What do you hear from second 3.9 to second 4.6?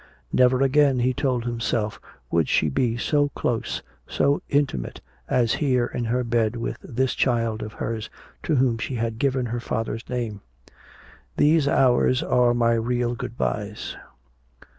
so